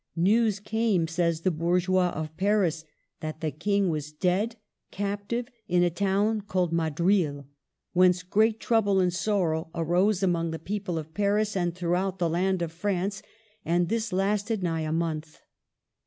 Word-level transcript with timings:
*' 0.07 0.15
News 0.15 0.59
came," 0.59 1.07
says 1.07 1.41
the 1.41 1.51
Bour 1.51 1.79
geois 1.79 2.11
of 2.13 2.35
Paris,'' 2.35 2.85
that 3.21 3.39
the 3.41 3.51
King 3.51 3.89
was 3.89 4.11
dead, 4.11 4.55
captive, 4.89 5.47
in 5.67 5.83
a 5.83 5.91
town 5.91 6.41
called 6.41 6.73
Madril; 6.73 7.45
whence 7.93 8.23
great 8.23 8.59
trouble 8.59 8.99
and 8.99 9.13
sorrow 9.13 9.69
arose 9.75 10.23
among 10.23 10.49
the 10.49 10.57
people 10.57 10.97
of 10.97 11.13
Paris 11.13 11.55
and 11.55 11.75
throughout 11.75 12.17
the 12.17 12.31
land 12.31 12.63
of 12.63 12.71
France; 12.71 13.21
and 13.63 13.89
this 13.89 14.11
lasted 14.11 14.63
nigh 14.63 14.81
a 14.81 14.91
month." 14.91 15.39